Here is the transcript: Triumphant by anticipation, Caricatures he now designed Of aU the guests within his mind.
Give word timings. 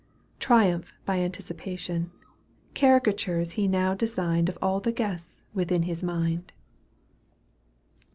Triumphant 0.39 0.91
by 1.05 1.19
anticipation, 1.19 2.09
Caricatures 2.73 3.51
he 3.51 3.67
now 3.67 3.93
designed 3.93 4.49
Of 4.49 4.57
aU 4.59 4.79
the 4.79 4.91
guests 4.91 5.43
within 5.53 5.83
his 5.83 6.01
mind. 6.01 6.51